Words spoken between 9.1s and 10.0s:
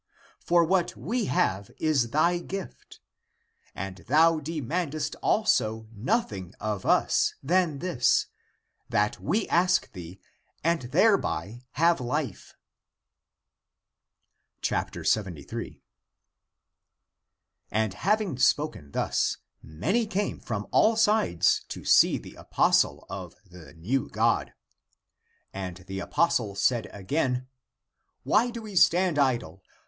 we ask